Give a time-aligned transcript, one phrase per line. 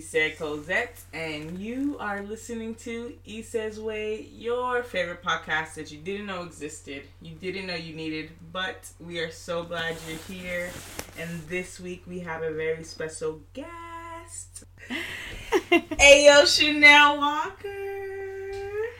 [0.00, 6.24] Issa Cosette, and you are listening to Issa's Way, your favorite podcast that you didn't
[6.24, 10.70] know existed, you didn't know you needed, but we are so glad you're here.
[11.18, 14.64] And this week we have a very special guest,
[15.70, 17.68] Ayo Shanel Walker.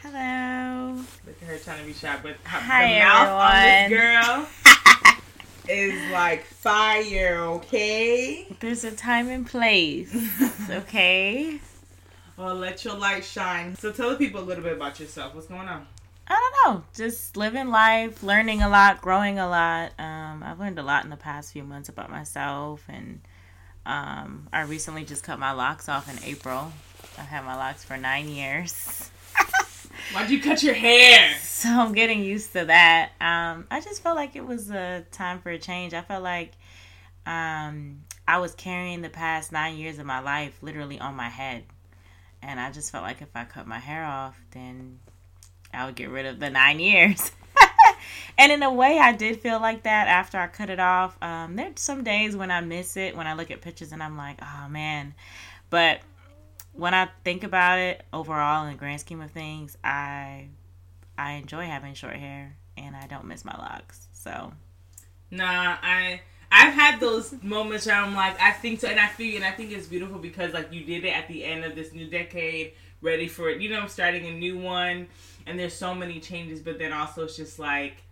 [0.03, 0.97] Hello.
[1.27, 3.57] Look at her trying to be shy, but Hi, the mouth everyone.
[3.57, 4.49] on this girl
[5.69, 7.39] is like fire.
[7.41, 8.47] Okay.
[8.61, 10.15] There's a time and place.
[10.71, 11.61] okay.
[12.37, 13.77] Well, let your light shine.
[13.77, 15.35] So tell the people a little bit about yourself.
[15.35, 15.87] What's going on?
[16.27, 16.85] I don't know.
[16.95, 19.93] Just living life, learning a lot, growing a lot.
[19.99, 23.21] Um, I've learned a lot in the past few months about myself, and
[23.85, 26.73] um, I recently just cut my locks off in April.
[27.19, 29.11] I've had my locks for nine years.
[30.13, 31.37] Why'd you cut your hair?
[31.41, 33.11] So I'm getting used to that.
[33.21, 35.95] Um, I just felt like it was a time for a change.
[35.95, 36.53] I felt like
[37.27, 41.65] um, I was carrying the past nine years of my life literally on my head.
[42.43, 44.99] And I just felt like if I cut my hair off, then
[45.73, 47.33] I would get rid of the nine years.
[48.39, 51.17] and in a way, I did feel like that after I cut it off.
[51.23, 54.17] Um, there's some days when I miss it, when I look at pictures and I'm
[54.17, 55.15] like, oh man.
[55.69, 56.01] But
[56.73, 60.49] when I think about it overall in the grand scheme of things, I
[61.19, 64.09] I enjoy having short hair and I don't miss my locks.
[64.13, 64.53] So
[65.31, 66.21] Nah, I
[66.53, 69.53] I've had those moments where I'm like, I think so, and I feel, and I
[69.53, 72.73] think it's beautiful because like you did it at the end of this new decade,
[73.01, 73.61] ready for it.
[73.61, 75.09] You know, I'm starting a new one,
[75.47, 78.03] and there's so many changes, but then also it's just like.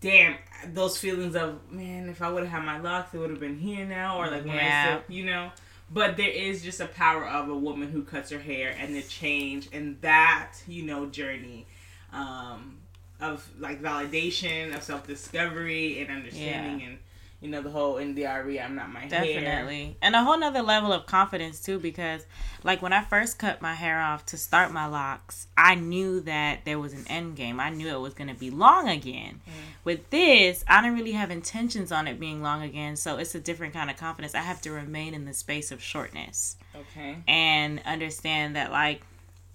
[0.00, 0.36] Damn,
[0.74, 3.58] those feelings of man, if I would have had my locks, it would have been
[3.58, 5.00] here now, or like when I Yeah.
[5.00, 5.50] still, you know.
[5.90, 9.02] But there is just a power of a woman who cuts her hair and the
[9.02, 11.66] change and that, you know, journey
[12.12, 12.78] um,
[13.20, 16.98] of like validation, of self discovery and understanding and
[17.40, 19.10] you know, the whole in the India Arie, I'm not my hair.
[19.10, 19.96] definitely.
[20.00, 22.24] And a whole nother level of confidence too because
[22.64, 26.64] like when I first cut my hair off to start my locks, I knew that
[26.64, 27.60] there was an end game.
[27.60, 29.40] I knew it was gonna be long again.
[29.46, 29.52] Mm.
[29.84, 33.40] With this, I don't really have intentions on it being long again, so it's a
[33.40, 34.34] different kind of confidence.
[34.34, 36.56] I have to remain in the space of shortness.
[36.74, 37.16] Okay.
[37.26, 39.02] and understand that like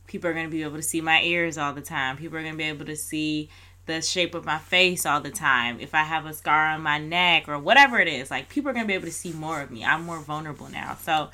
[0.08, 2.42] people are going to be able to see my ears all the time people are
[2.42, 3.48] going to be able to see
[3.86, 5.80] the shape of my face all the time.
[5.80, 8.74] If i have a scar on my neck or whatever it is like people are
[8.74, 9.84] going to be able to see more of me.
[9.84, 10.98] I'm more vulnerable now.
[11.02, 11.30] So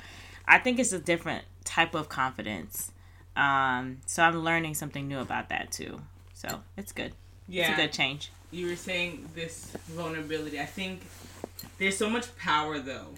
[0.46, 2.92] i think it's a different type of confidence.
[3.36, 6.00] Um so i'm learning something new about that too.
[6.34, 7.12] So it's good.
[7.48, 7.70] Yeah.
[7.70, 8.30] it's a good change.
[8.50, 10.58] You were saying this vulnerability.
[10.58, 11.02] I think
[11.78, 13.08] there's so much power though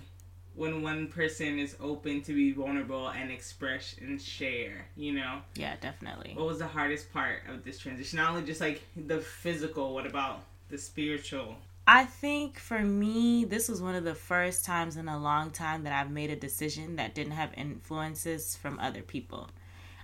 [0.54, 5.40] when one person is open to be vulnerable and express and share, you know?
[5.54, 8.18] yeah definitely What was the hardest part of this transition?
[8.18, 11.56] Not only just like the physical, what about the spiritual?
[11.86, 15.82] I think for me, this was one of the first times in a long time
[15.84, 19.50] that I've made a decision that didn't have influences from other people.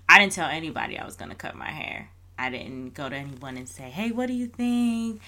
[0.09, 2.11] I didn't tell anybody I was going to cut my hair.
[2.39, 5.21] I didn't go to anyone and say, hey, what do you think?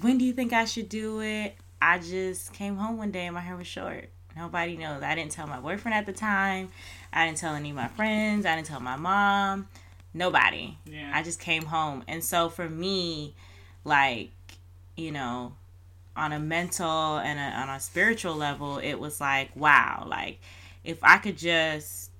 [0.00, 1.56] When do you think I should do it?
[1.80, 4.08] I just came home one day and my hair was short.
[4.36, 5.02] Nobody knows.
[5.02, 6.68] I didn't tell my boyfriend at the time.
[7.12, 8.44] I didn't tell any of my friends.
[8.44, 9.68] I didn't tell my mom.
[10.12, 10.76] Nobody.
[10.84, 11.10] Yeah.
[11.14, 12.04] I just came home.
[12.06, 13.34] And so for me,
[13.84, 14.30] like,
[14.96, 15.54] you know,
[16.16, 20.38] on a mental and a, on a spiritual level, it was like, wow, like
[20.84, 22.10] if I could just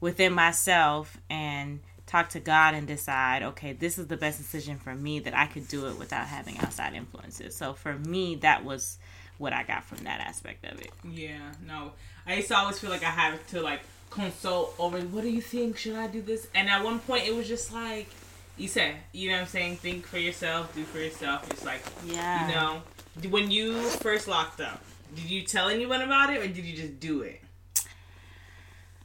[0.00, 4.94] within myself and talk to God and decide, okay, this is the best decision for
[4.94, 7.54] me that I could do it without having outside influences.
[7.54, 8.98] So for me, that was
[9.38, 10.90] what I got from that aspect of it.
[11.08, 11.92] Yeah, no.
[12.26, 15.40] I used to always feel like I had to like consult over what do you
[15.40, 15.76] think?
[15.78, 16.48] Should I do this?
[16.54, 18.08] And at one point it was just like
[18.56, 19.76] you said, you know what I'm saying?
[19.76, 21.48] Think for yourself, do for yourself.
[21.50, 22.48] It's like Yeah.
[22.48, 22.82] you know.
[23.30, 24.80] When you first locked up,
[25.14, 27.40] did you tell anyone about it or did you just do it?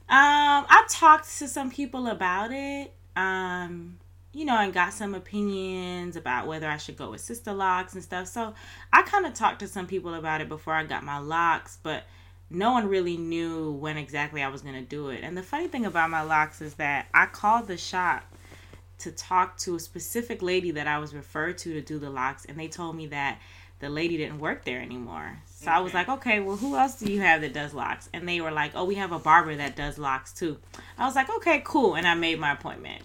[0.10, 2.94] Um, I talked to some people about it.
[3.16, 3.98] Um,
[4.34, 8.28] you know, and got some opinions about whether I should go with Sisterlocks and stuff.
[8.28, 8.54] So
[8.92, 12.04] I kind of talked to some people about it before I got my locks, but
[12.50, 15.24] no one really knew when exactly I was going to do it.
[15.24, 18.24] And the funny thing about my locks is that I called the shop
[19.00, 22.46] to talk to a specific lady that I was referred to to do the locks,
[22.46, 23.40] and they told me that
[23.80, 25.40] the lady didn't work there anymore.
[25.46, 28.10] So I was like, okay, well, who else do you have that does locks?
[28.14, 30.58] And they were like, oh, we have a barber that does locks too.
[30.98, 31.96] I was like, okay, cool.
[31.96, 33.04] And I made my appointment.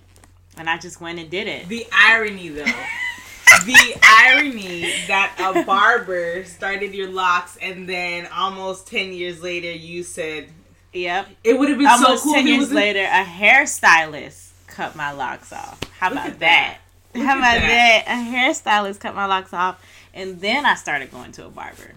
[0.58, 1.68] And I just went and did it.
[1.68, 2.64] The irony though.
[3.64, 10.02] the irony that a barber started your locks and then almost 10 years later you
[10.02, 10.48] said
[10.92, 11.28] Yep.
[11.44, 14.96] it would have been Almost so cool 10 if it years later, a hairstylist cut
[14.96, 15.78] my locks off.
[15.98, 16.78] How Look about that?
[17.14, 17.20] that.
[17.22, 18.04] How about that.
[18.06, 18.08] that?
[18.08, 19.82] A hairstylist cut my locks off.
[20.14, 21.92] And then I started going to a barber.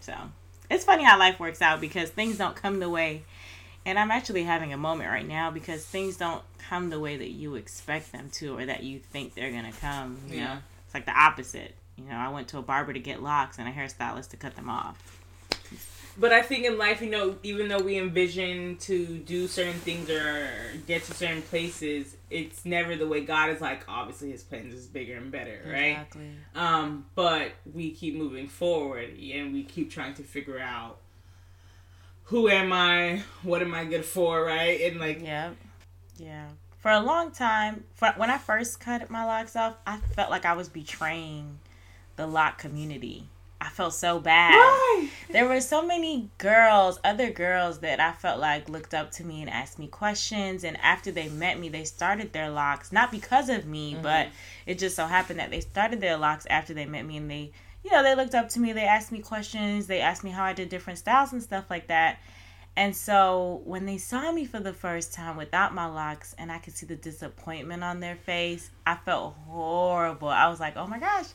[0.00, 0.14] So
[0.70, 3.22] it's funny how life works out because things don't come the way
[3.86, 7.30] And I'm actually having a moment right now because things don't come the way that
[7.30, 10.18] you expect them to or that you think they're gonna come.
[10.28, 10.44] You Yeah.
[10.44, 11.74] know, it's like the opposite.
[11.96, 14.54] You know, I went to a barber to get locks and a hairstylist to cut
[14.56, 14.96] them off.
[16.16, 20.10] But I think in life, you know, even though we envision to do certain things
[20.10, 20.50] or
[20.86, 23.84] get to certain places, it's never the way God is like.
[23.88, 25.92] Obviously, His plans is bigger and better, right?
[25.92, 26.30] Exactly.
[26.56, 30.98] Um, but we keep moving forward and we keep trying to figure out
[32.24, 34.80] who am I, what am I good for, right?
[34.82, 35.54] And like, Yep.
[36.18, 36.48] Yeah.
[36.78, 40.44] For a long time, for, when I first cut my locks off, I felt like
[40.44, 41.58] I was betraying
[42.16, 43.28] the lock community.
[43.60, 44.52] I felt so bad.
[44.52, 45.08] why?
[45.30, 49.40] There were so many girls, other girls that I felt like looked up to me
[49.40, 50.62] and asked me questions.
[50.62, 54.02] And after they met me, they started their locks, not because of me, mm-hmm.
[54.02, 54.28] but
[54.66, 57.50] it just so happened that they started their locks after they met me and they,
[57.84, 58.72] you know, they looked up to me.
[58.72, 59.88] They asked me questions.
[59.88, 62.20] They asked me how I did different styles and stuff like that.
[62.78, 66.58] And so when they saw me for the first time without my locks and I
[66.58, 70.28] could see the disappointment on their face, I felt horrible.
[70.28, 71.26] I was like, oh my gosh,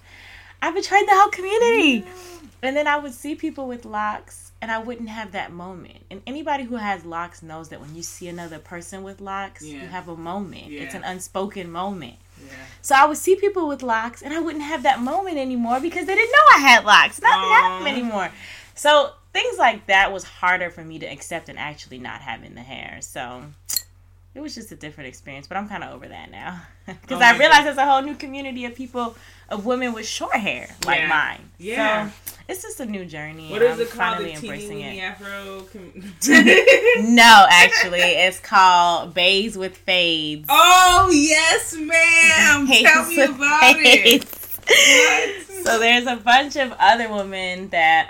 [0.62, 2.06] I betrayed the whole community.
[2.62, 5.98] And then I would see people with locks and I wouldn't have that moment.
[6.10, 9.82] And anybody who has locks knows that when you see another person with locks, Yeah.
[9.82, 10.72] you have a moment.
[10.72, 12.16] It's an unspoken moment.
[12.42, 12.54] Yeah.
[12.82, 16.06] So I would see people with locks and I wouldn't have that moment anymore because
[16.08, 17.22] they didn't know I had locks.
[17.22, 17.62] Nothing Aw.
[17.62, 18.32] happened anymore.
[18.76, 22.62] So things like that was harder for me to accept than actually not having the
[22.62, 23.00] hair.
[23.02, 23.44] So
[24.36, 27.16] it was just a different experience, but I'm kind of over that now because Oh
[27.26, 29.16] I realized realize there's a whole new community of people,
[29.50, 31.08] of women with short hair like Yeah.
[31.08, 31.50] mine.
[31.58, 32.10] Yeah.
[32.10, 33.50] So it's just a new journey.
[33.52, 33.98] What and is I'm it called?
[34.18, 35.00] finally The embracing it.
[35.02, 35.66] afro.
[37.06, 40.46] No, actually, it's called Baes with Fades.
[40.50, 42.68] oh yes, ma'am.
[42.68, 44.24] Tell me about it.
[44.66, 45.66] What?
[45.66, 48.10] So there's a bunch of other women that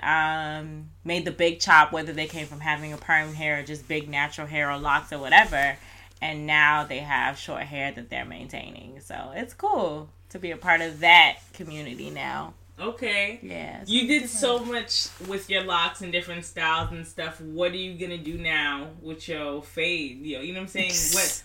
[0.61, 3.87] um, made the big chop, whether they came from having a perm hair or just
[3.87, 5.77] big natural hair or locks or whatever,
[6.21, 8.99] and now they have short hair that they're maintaining.
[9.01, 12.53] So it's cool to be a part of that community now.
[12.79, 13.39] Okay.
[13.43, 13.83] Yeah.
[13.85, 14.31] You did different.
[14.31, 17.39] so much with your locks and different styles and stuff.
[17.39, 20.21] What are you gonna do now with your fade?
[20.25, 20.91] You know, you know what I'm saying?
[21.13, 21.43] What?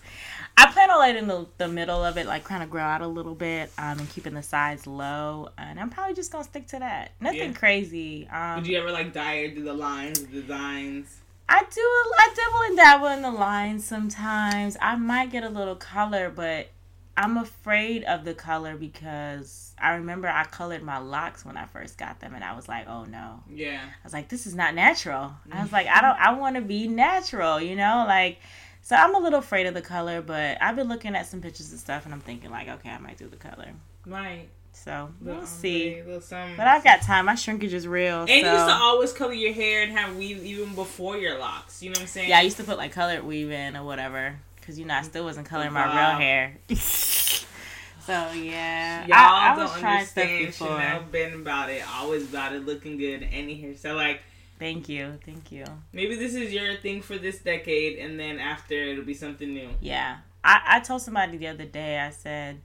[0.69, 3.07] I plan on letting the, the middle of it like kind of grow out a
[3.07, 5.49] little bit um, and keeping the sides low.
[5.57, 7.13] And I'm probably just gonna stick to that.
[7.19, 7.57] Nothing Yeah.
[7.57, 8.27] crazy.
[8.31, 11.17] Um, Would you ever like dye or do the lines, the designs?
[11.49, 11.81] I do.
[11.81, 14.77] I dabble and dabble in the lines sometimes.
[14.79, 16.69] I might get a little color, but
[17.17, 21.97] I'm afraid of the color because I remember I colored my locks when I first
[21.97, 23.81] got them, and I was like, "Oh no!" Yeah.
[23.83, 26.19] I was like, "This is not natural." I was like, "I don't.
[26.19, 28.37] I want to be natural," you know, like.
[28.81, 31.71] So I'm a little afraid of the color, but I've been looking at some pictures
[31.71, 33.71] and stuff, and I'm thinking like, okay, I might do the color.
[34.05, 34.47] Right.
[34.71, 35.99] So we'll see.
[35.99, 36.55] ombre, little something.
[36.55, 37.25] But I've got time.
[37.25, 38.21] My shrinkage is real.
[38.21, 38.35] And so.
[38.35, 41.83] you used to always color your hair and have weave even before your locks.
[41.83, 42.29] You know what I'm saying?
[42.29, 44.39] Yeah, I used to put like colored weave in or whatever.
[44.65, 46.57] Cause you know I still wasn't coloring my real hair.
[46.69, 50.53] so yeah, Y'all I, I was don't understand.
[50.53, 53.75] Shanel been about it, always about it looking good, any hair.
[53.75, 54.21] So like
[54.59, 55.63] Thank you, thank you.
[55.93, 59.69] maybe this is your thing for this decade, and then after it'll be something new.
[59.81, 61.99] Yeah, I I told somebody the other day.
[61.99, 62.59] I said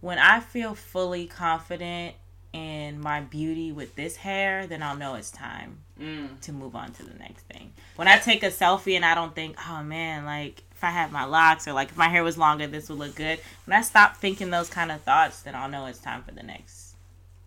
[0.00, 2.14] when I feel fully confident
[2.52, 6.40] in my beauty with this hair, then I'll know it's time Mm.
[6.42, 7.72] to move on to the next thing.
[7.96, 11.10] When I take a selfie and I don't think, oh man, like if I had
[11.12, 13.40] my locks or like if my hair was longer, this would look good.
[13.64, 16.42] When I stop thinking those kind of thoughts, then I'll know it's time for the
[16.44, 16.94] next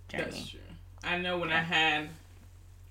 [0.09, 0.23] journey.
[0.25, 0.59] That's true.
[1.03, 2.09] I know when I had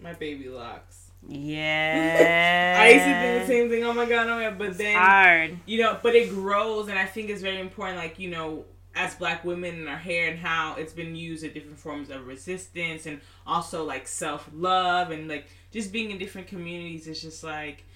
[0.00, 1.10] my baby locks.
[1.28, 2.76] Yeah.
[2.80, 3.84] I used to think the same thing.
[3.84, 4.58] Oh my god, oh my god.
[4.58, 5.58] But It's then hard.
[5.66, 7.98] you know, but it grows, and I think it's very important.
[7.98, 11.52] Like you know, as Black women in our hair and how it's been used at
[11.54, 16.46] different forms of resistance, and also like self love, and like just being in different
[16.46, 17.06] communities.
[17.08, 17.84] It's just like.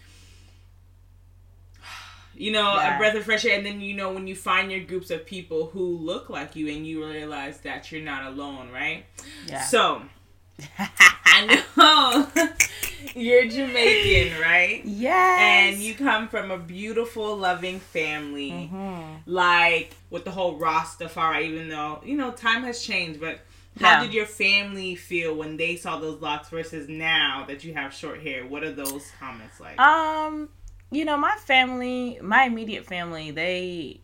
[2.35, 2.95] You know, Yeah.
[2.95, 5.27] a breath of fresh air, and then you know when you find your groups of
[5.27, 9.05] people who look like you, and you realize that you're not alone, right?
[9.47, 9.61] Yeah.
[9.63, 10.03] So
[11.25, 12.29] I know
[13.15, 14.83] you're Jamaican, right?
[14.85, 15.39] yes.
[15.75, 19.21] And you come from a beautiful, loving family, Mhm.
[19.27, 21.43] like with the whole Rastafari.
[21.47, 23.41] Even though you know time has changed, but
[23.81, 24.01] how Yeah.
[24.01, 28.21] did your family feel when they saw those locks versus now that you have short
[28.23, 28.45] hair?
[28.47, 29.79] What are those comments like?
[29.81, 30.49] Um,
[30.91, 34.01] you know, my family, my immediate family, they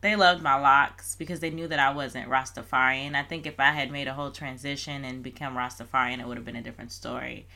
[0.00, 3.14] they loved my locks because they knew that I wasn't Rastafarian.
[3.14, 6.46] I think if I had made a whole transition and become Rastafarian, it would have
[6.46, 7.46] been a different story.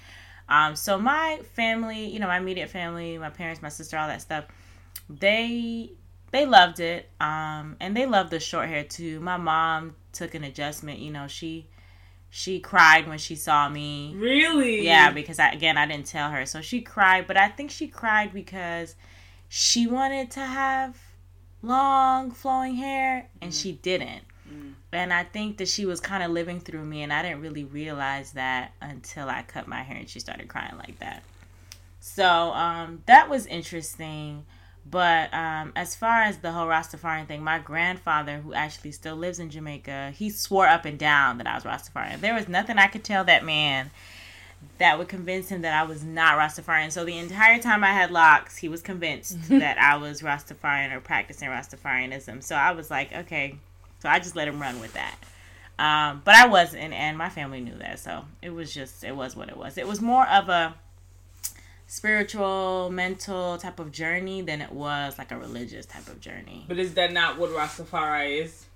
[0.49, 4.23] Um, so my family, you know, my immediate family, my parents, my sister, all that
[4.23, 4.45] stuff,
[5.09, 5.93] they
[6.33, 7.09] they loved it.
[7.21, 9.21] Um, and they loved the short hair too.
[9.21, 10.99] My mom took an adjustment.
[10.99, 11.69] You know, she
[12.29, 14.15] she cried when she saw me.
[14.17, 14.85] really?
[14.85, 16.45] Yeah, because I, again, I didn't tell her.
[16.47, 18.97] So she cried, but I think she cried because
[19.49, 20.97] she wanted to have
[21.63, 24.23] long flowing hair and she didn't.
[24.53, 24.75] Mm.
[24.93, 27.65] And I think that she was kind of living through me, and I didn't really
[27.65, 31.23] realize that until I cut my hair and she started crying like that.
[32.01, 34.45] So um, that was interesting.
[34.85, 39.39] But um, as far as the whole Rastafarian thing, my grandfather, who actually still lives
[39.39, 42.21] in Jamaica, he swore up and down that I was Rastafarian.
[42.21, 43.93] There was nothing I could tell that man
[44.79, 46.91] that would convince him that I was not Rastafarian.
[46.91, 51.01] So the entire time I had locks, he was convinced that I was Rastafarian or
[51.01, 52.43] practicing Rastafarianism.
[52.43, 53.59] So I was like, okay.
[54.01, 55.17] So I just let him run with that.
[55.79, 58.01] Um, but I wasn't, and my family knew that.
[58.01, 59.79] So it was just, it was what it was.
[59.79, 60.75] It was more of a
[61.87, 66.65] spiritual, mental type of journey than it was like a religious type of journey.
[66.67, 68.67] But is that not what Rastafari is?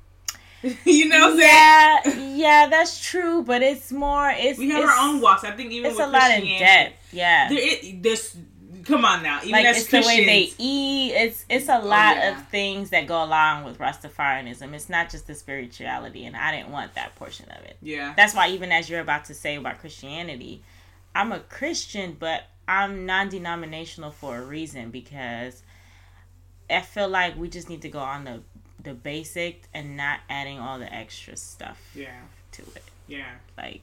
[0.84, 3.42] you know what I'm yeah, yeah, that's true.
[3.42, 4.30] But it's more.
[4.30, 5.44] It's We have it's, our own walks.
[5.44, 7.12] I think even It's with a lot in Christianity, depth.
[7.12, 7.48] Yeah.
[7.48, 8.36] There, it, there's,
[8.84, 9.40] come on now.
[9.42, 11.12] Even like it's the way they eat.
[11.12, 12.30] It's it's a oh, lot yeah.
[12.30, 14.72] of things that go along with Rastafarianism.
[14.72, 17.76] It's not just the spirituality, and I didn't want that portion of it.
[17.82, 18.14] Yeah.
[18.16, 20.62] That's why even as you're about to say about Christianity,
[21.14, 25.62] I'm a Christian, but I'm non-denominational for a reason because
[26.68, 28.42] I feel like we just need to go on the
[28.86, 32.08] the basic and not adding all the extra stuff Yeah.
[32.52, 32.84] to it.
[33.08, 33.26] Yeah.
[33.58, 33.82] Like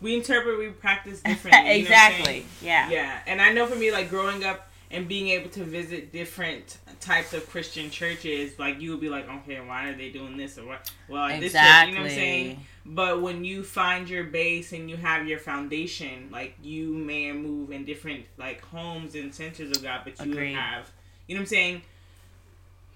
[0.00, 1.60] We interpret, we practice differently.
[1.60, 2.46] you know exactly.
[2.62, 2.88] Yeah.
[2.90, 6.78] Yeah, and I know for me, like growing up and being able to visit different
[7.00, 10.56] types of Christian churches, like you would be like, okay, why are they doing this
[10.58, 10.90] or what?
[11.08, 12.60] Well, at this church, you know what I'm saying?
[12.86, 17.72] But when you find your base and you have your foundation, like you may move
[17.72, 20.52] in different like homes and centers of God, but you Agreed.
[20.54, 20.90] have,
[21.26, 21.82] you know what I'm saying?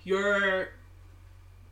[0.05, 0.69] Your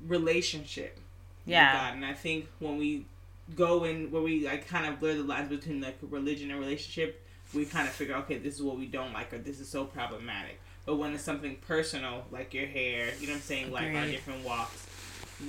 [0.07, 0.99] relationship
[1.45, 1.73] Yeah.
[1.73, 1.95] with God.
[1.95, 3.07] And I think when we
[3.55, 7.23] go in where we like kind of blur the lines between like religion and relationship,
[7.55, 9.85] we kind of figure, okay, this is what we don't like or this is so
[9.85, 10.61] problematic.
[10.85, 14.03] But when it's something personal, like your hair, you know what I'm saying, like our
[14.03, 14.13] Agreed.
[14.13, 14.87] different walks,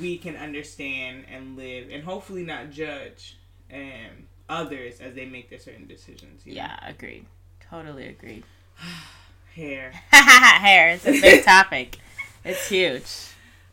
[0.01, 3.37] we can understand and live and hopefully not judge
[3.73, 6.45] um, others as they make their certain decisions.
[6.45, 6.61] You know?
[6.61, 7.25] Yeah, agreed.
[7.69, 8.43] Totally agreed.
[9.55, 9.91] Hair.
[10.11, 11.97] Hair is a big topic.
[12.45, 13.03] It's huge.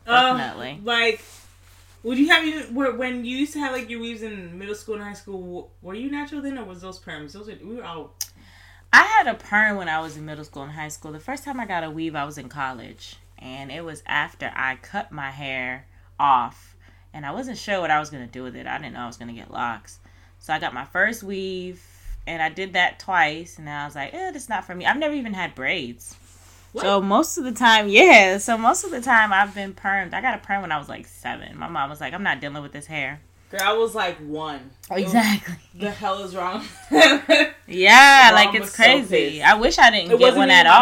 [0.07, 0.81] Uh, Definitely.
[0.85, 1.23] like,
[2.03, 4.75] would you have you were- when you used to have like your weaves in middle
[4.75, 5.71] school and high school?
[5.83, 7.33] Were you natural then, or was those perms?
[7.33, 8.15] Those are, we were all
[8.93, 11.11] I had a perm when I was in middle school and high school.
[11.11, 13.17] The first time I got a weave, I was in college.
[13.39, 15.87] And it was after I cut my hair
[16.21, 16.77] off.
[17.13, 18.69] And I wasn't sure what I was going to do with it.
[18.69, 19.99] I didn't know I was going to get locks.
[20.39, 21.83] So I got my first weave.
[22.25, 23.59] And I did that twice.
[23.59, 24.87] And I was like, eh, that's not for me.
[24.87, 26.15] I've never even had braids.
[26.83, 28.39] So most of the time, yeah.
[28.39, 30.13] So most of the time, I've been permed.
[30.13, 31.57] I got a perm when I was like seven.
[31.59, 33.21] My mom was like, I'm not dealing with this hair.
[33.51, 34.71] Girl, I was like one.
[34.91, 35.55] Exactly.
[35.75, 36.65] The hell is wrong?
[37.67, 39.31] Yeah, Mom like it's crazy.
[39.39, 39.45] pissed.
[39.45, 40.73] I wish I didn't It get one at all.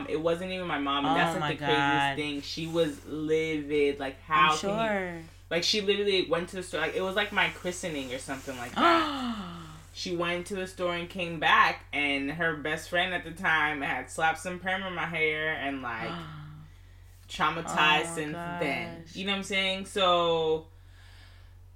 [0.00, 0.06] mom.
[0.08, 2.42] It wasn't even my mom, and oh that's Oh like the my craziest thing.
[2.42, 3.98] She was livid.
[3.98, 4.76] Like how I'm can you?
[4.76, 5.12] sure.
[5.50, 6.80] Like she literally went to the store.
[6.80, 9.36] Like it was like my christening or something like that.
[9.98, 13.82] she went to the store and came back, and her best friend at the time
[13.82, 16.10] had slapped some perm in my hair and like
[17.28, 19.04] traumatized Oh, since then.
[19.12, 19.86] You know what I'm saying?
[19.86, 20.66] So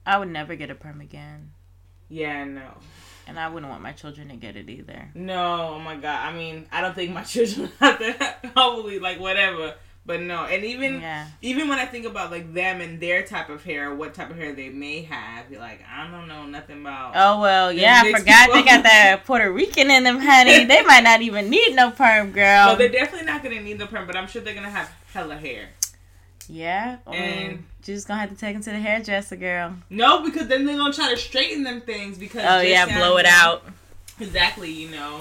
[0.06, 1.50] I would never get a perm again.
[2.08, 2.74] yeah, no.
[3.24, 5.10] And I wouldn't want my children to get it either.
[5.14, 6.26] No, oh my god.
[6.26, 8.50] I mean, I don't think my children have that.
[8.56, 9.74] Hopefully, like whatever.
[10.04, 11.26] But no, and even Yeah.
[11.42, 14.36] even when I think about like them and their type of hair, what type of
[14.36, 17.12] hair they may have, you're like, I don't know nothing about.
[17.14, 18.54] Oh well, yeah, I forgot people.
[18.62, 20.64] they got that Puerto Rican in them, honey.
[20.64, 22.66] They might not even need no perm, girl.
[22.72, 25.36] No, they're definitely not gonna need the perm, but I'm sure they're gonna have hella
[25.36, 25.68] hair.
[26.48, 29.76] yeah, And- and just gonna have to take them to the hairdresser, girl.
[29.88, 32.44] No, because then they're gonna try to straighten them things because.
[32.44, 33.64] Oh yeah, blow it out.
[34.18, 35.20] Exactly, you know.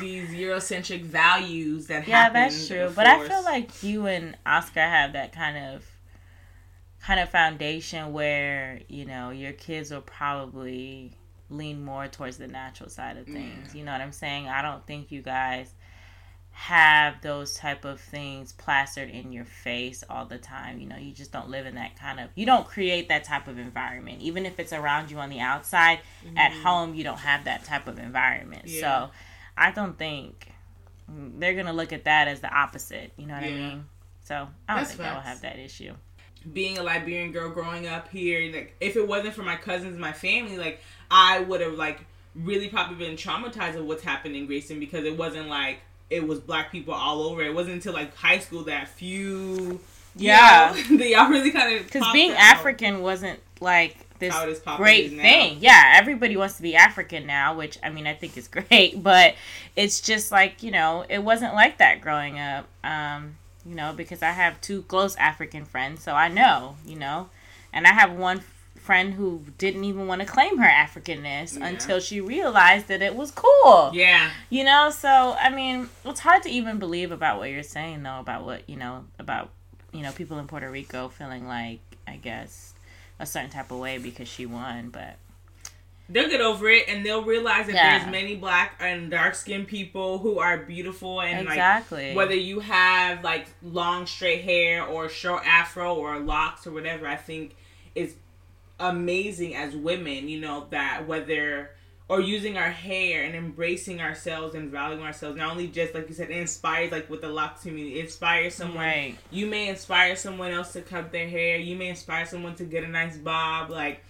[0.00, 2.92] These Eurocentric values that Yeah, that's true.
[2.94, 5.84] But I feel like you and Oscar have that kind of
[7.02, 11.12] kind of foundation where, you know, your kids will probably
[11.48, 13.32] lean more towards the natural side of mm.
[13.32, 13.74] things.
[13.74, 14.48] You know what I'm saying?
[14.48, 15.72] I don't think you guys
[16.52, 20.78] have those type of things plastered in your face all the time.
[20.78, 23.48] You know, you just don't live in that kind of you don't create that type
[23.48, 24.20] of environment.
[24.20, 26.00] Even if it's around you on the outside,
[26.36, 26.62] at mm-hmm.
[26.62, 28.66] home you don't have that type of environment.
[28.66, 28.80] Yeah.
[28.80, 29.10] So
[29.60, 30.48] I don't think
[31.08, 33.12] they're gonna look at that as the opposite.
[33.16, 33.84] You know what I mean?
[34.24, 34.34] So
[34.68, 35.92] I don't That's think I will have that issue.
[36.52, 40.12] being a Liberian girl growing up here, like if it wasn't for my cousins, my
[40.12, 42.00] family, like I would have like
[42.34, 46.38] really probably been traumatized of what's happened in Grayson because it wasn't like it was
[46.40, 47.42] black people all over.
[47.42, 49.80] It wasn't until like high school that few
[50.16, 50.74] Yeah.
[50.74, 54.60] you know, y'all really kind of Because being African wasn't like this How it is
[54.76, 55.58] great thing.
[55.60, 59.34] Yeah, everybody wants to be African now, which I mean I think is great, but
[59.76, 62.66] it's just like, you know, it wasn't like that growing up.
[62.84, 63.36] Um,
[63.66, 67.28] you know, because I have two close African friends, so I know, you know.
[67.72, 68.42] And I have one
[68.76, 71.66] friend who didn't even want to claim her Africanness Yeah.
[71.66, 73.90] until she realized that it was cool.
[73.92, 74.30] Yeah.
[74.48, 78.18] You know, so I mean, it's hard to even believe about what you're saying though
[78.18, 79.50] about what, you know, about
[79.92, 82.74] you know, people in Puerto Rico feeling like I guess
[83.20, 85.16] a certain type of way because she won, but
[86.12, 87.98] They'll get over it and they'll realize that Yeah.
[88.00, 92.14] there's many black and dark skinned people who are beautiful and like exactly.
[92.14, 97.14] whether you have like long straight hair or short afro or locks or whatever i
[97.14, 97.54] think
[97.94, 98.16] is
[98.80, 101.70] amazing as women you know that whether
[102.10, 106.14] or using our hair and embracing ourselves and valuing ourselves not only just like you
[106.14, 109.16] said it inspires like with the locks community it inspires someone right.
[109.30, 112.82] you may inspire someone else to cut their hair you may inspire someone to get
[112.82, 114.04] a nice bob like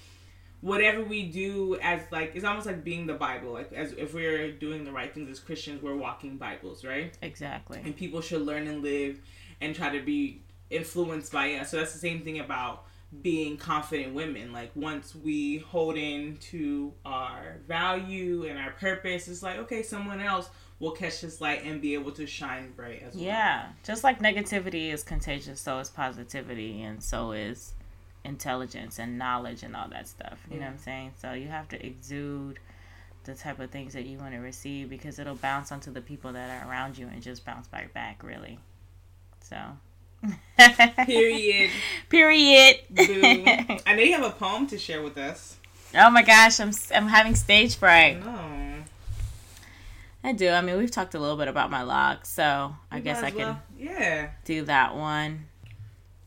[0.62, 4.50] whatever we do as like it's almost like being the bible like as if we're
[4.50, 7.80] doing the right things as christians we're walking bibles right Exactly.
[7.84, 9.20] and people should learn and live
[9.60, 10.40] and try to be
[10.70, 11.70] influenced by us.
[11.70, 12.84] So that's the same thing about
[13.22, 14.52] being confident women.
[14.52, 20.20] Like once we hold in to our value and our purpose, it's like okay, someone
[20.20, 23.22] else will catch this light and be able to shine bright as well.
[23.22, 23.68] Yeah.
[23.84, 27.74] Just like negativity is contagious, so is positivity and so is
[28.24, 30.38] intelligence and knowledge and all that stuff.
[30.50, 31.12] You know what I'm saying?
[31.20, 32.58] So you have to exude
[33.24, 36.32] the type of things that you want to receive because it'll bounce onto the people
[36.32, 38.58] that are around you and just bounce right back really.
[39.42, 39.56] So
[41.06, 41.70] Period.
[42.08, 42.76] Period.
[42.90, 43.44] Boo.
[43.86, 45.56] I know you have a poem to share with us.
[45.94, 48.24] oh my gosh, I'm I'm having stage fright.
[48.24, 48.84] No.
[50.22, 50.50] I do.
[50.50, 53.34] I mean, we've talked a little bit about my locks, so I guess I as
[53.34, 54.30] can Yeah.
[54.44, 55.46] do that one.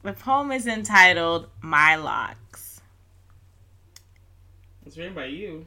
[0.02, 2.82] The poem is entitled My Locks,
[4.86, 5.66] It's written by you.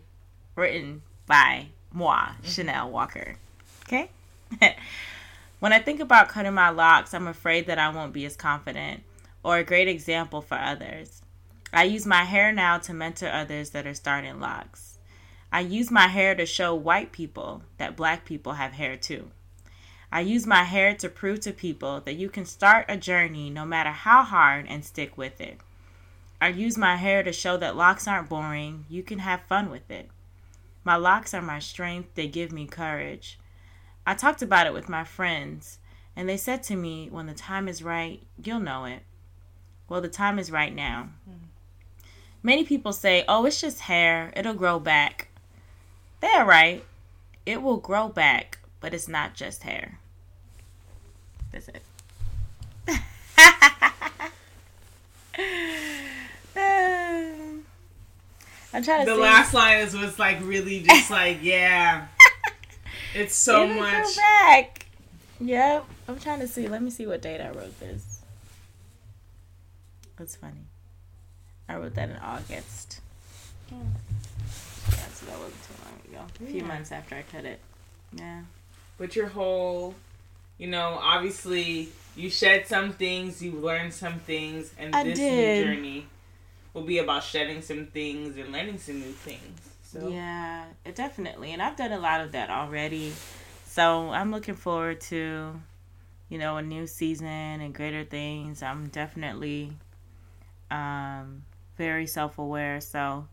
[0.57, 2.45] written by moi, mm-hmm.
[2.45, 3.37] Shanel Walker.
[3.87, 4.11] Okay?
[5.59, 9.03] when I think about cutting my locks, I'm afraid that I won't be as confident
[9.43, 11.23] or a great example for others.
[11.73, 14.99] I use my hair now to mentor others that are starting locks.
[15.53, 19.31] I use my hair to show white people that black people have hair too.
[20.13, 23.65] I use my hair to prove to people that you can start a journey no
[23.65, 25.59] matter how hard and stick with it.
[26.41, 29.91] I use my hair to show that locks aren't boring, you can have fun with
[29.91, 30.11] it.
[30.85, 33.39] My locks are my strength, they give me courage.
[34.07, 35.79] I talked about it with my friends,
[36.15, 39.03] and they said to me, When the time is right, you'll know it.
[39.89, 41.09] Well, the time is right now.
[41.29, 41.37] Hmm.
[42.43, 45.29] Many people say, Oh, it's just hair, it'll grow back.
[46.21, 46.85] They're right.
[47.45, 49.99] It will grow back, but it's not just hair.
[51.53, 51.83] That's it.
[58.73, 59.23] I'm trying to The see.
[59.23, 62.07] last line is was like really just like yeah.
[63.17, 64.17] It's so grow much.
[64.17, 64.87] back.
[65.41, 65.85] Yep.
[66.09, 66.69] I'm trying to see.
[66.69, 68.21] Let me see what date I wrote this.
[70.19, 70.65] That's funny.
[71.69, 73.01] I wrote that in August.
[73.71, 73.79] Yeah,
[75.13, 76.33] so that wasn't too long ago.
[76.45, 76.67] A few Yeah.
[76.67, 77.61] months after I cut it.
[78.13, 78.43] Yeah.
[78.99, 79.95] But your whole,
[80.59, 85.67] you know, obviously you shed some things, you learned some things, and I this did.
[85.67, 86.07] new journey
[86.73, 89.61] will be about shedding some things and learning some new things.
[90.01, 91.53] So Yeah, definitely.
[91.53, 93.13] And I've done a lot of that already.
[93.67, 95.61] So I'm looking forward to,
[96.29, 98.63] you know, a new season and greater things.
[98.63, 99.73] I'm definitely
[100.71, 101.45] um,
[101.77, 102.81] very self aware.
[102.81, 103.29] So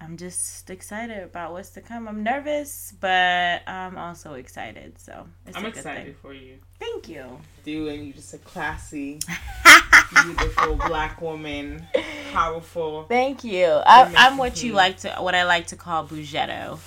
[0.00, 2.08] I'm just excited about what's to come.
[2.08, 4.98] I'm nervous, but I'm also excited.
[4.98, 6.14] So it's I'm a good excited thing.
[6.20, 6.56] for you.
[6.80, 7.38] Thank you.
[7.64, 9.20] Doing you just a classy,
[10.24, 11.86] beautiful black woman,
[12.32, 13.04] powerful.
[13.04, 13.66] Thank you.
[13.66, 16.78] I, I'm what you like to, what I like to call bougetto.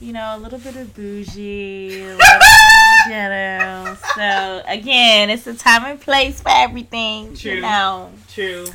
[0.00, 3.96] You know, a little bit of bougie, a little bit of ghetto.
[4.16, 7.34] So again, it's a time and place for everything.
[7.34, 7.52] True.
[7.52, 8.10] You know.
[8.28, 8.66] True.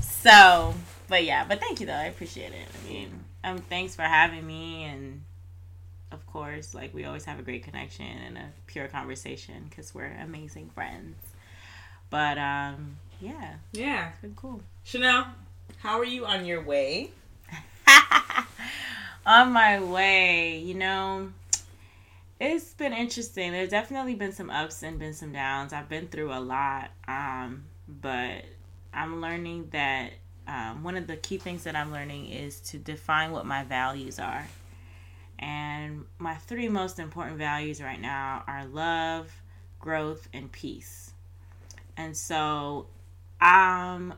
[0.00, 0.74] So,
[1.08, 1.92] but yeah, but thank you though.
[1.92, 2.66] I appreciate it.
[2.74, 5.22] I mean, um, thanks for having me, and
[6.12, 10.16] of course, like we always have a great connection and a pure conversation because we're
[10.22, 11.16] amazing friends.
[12.10, 14.10] But um, yeah, Yeah.
[14.10, 14.60] it's been cool.
[14.84, 15.26] Shanel,
[15.78, 17.12] how are you on your way?
[19.26, 21.32] on my way, you know,
[22.40, 23.52] it's been interesting.
[23.52, 25.72] There's definitely been some ups and been some downs.
[25.72, 28.44] I've been through a lot, um, but
[28.92, 30.12] I'm learning that
[30.48, 34.18] um, one of the key things that I'm learning is to define what my values
[34.18, 34.46] are.
[35.38, 39.30] And my three most important values right now are love,
[39.78, 41.09] growth, and peace.
[42.00, 42.86] And so
[43.42, 44.14] I'm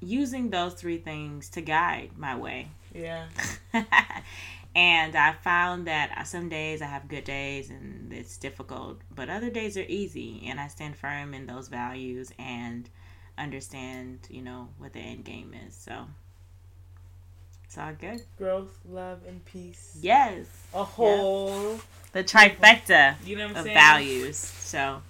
[0.00, 2.68] using those three things to guide my way.
[2.94, 3.26] Yeah.
[4.74, 9.28] and I found that uh, some days I have good days and it's difficult, but
[9.28, 10.44] other days are easy.
[10.46, 12.88] And I stand firm in those values and
[13.36, 15.74] understand, you know, what the end game is.
[15.74, 16.06] So
[17.64, 18.22] it's all good.
[18.38, 19.98] Growth, love, and peace.
[20.00, 20.46] Yes.
[20.72, 21.72] A whole.
[21.72, 21.80] Yep.
[22.12, 23.76] The trifecta you know what I'm of saying?
[23.76, 24.36] values.
[24.38, 25.02] So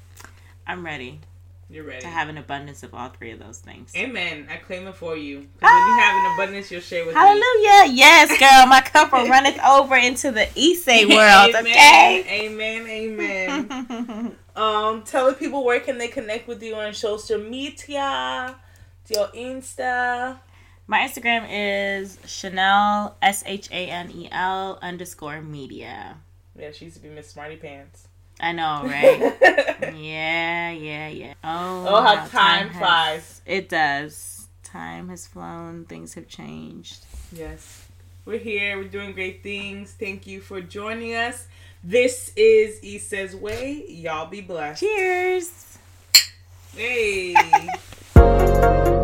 [0.66, 1.20] I'm ready.
[1.70, 2.00] You're ready.
[2.00, 3.92] To have an abundance of all three of those things.
[3.94, 4.48] Amen.
[4.50, 5.40] I claim it for you.
[5.40, 7.40] Because ah, when you have an abundance, you'll share with hallelujah.
[7.40, 7.66] me.
[7.66, 7.94] Hallelujah.
[7.94, 8.66] Yes, girl.
[8.66, 11.54] My cup will runneth over into the Issei world.
[11.54, 11.66] amen.
[11.66, 12.46] Okay.
[12.46, 12.86] Amen.
[12.88, 14.36] Amen.
[14.56, 18.56] um, tell the people where can they connect with you on social media,
[19.08, 20.40] your Insta.
[20.88, 26.16] My Instagram is Shanel S H A N E L underscore media.
[26.58, 28.08] Yeah, she used to be Miss Smarty Pants.
[28.40, 29.36] I know, right?
[29.96, 31.34] yeah, yeah, yeah.
[31.44, 33.42] Oh, oh how time, time flies.
[33.44, 34.48] It does.
[34.62, 35.84] Time has flown.
[35.84, 37.04] Things have changed.
[37.32, 37.86] Yes.
[38.24, 38.78] We're here.
[38.78, 39.92] We're doing great things.
[39.92, 41.48] Thank you for joining us.
[41.82, 43.84] This is Issa's Way.
[43.88, 44.80] Y'all be blessed.
[44.80, 45.78] Cheers.
[46.74, 47.34] Hey.